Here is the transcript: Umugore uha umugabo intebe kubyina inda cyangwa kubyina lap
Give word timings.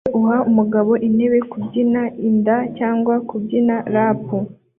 Umugore 0.07 0.19
uha 0.19 0.37
umugabo 0.49 0.91
intebe 1.07 1.37
kubyina 1.51 2.01
inda 2.29 2.57
cyangwa 2.77 3.13
kubyina 3.29 3.75
lap 3.93 4.21